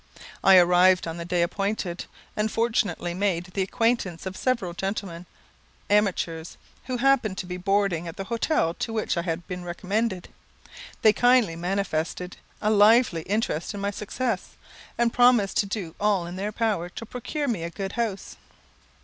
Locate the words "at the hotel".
8.07-8.73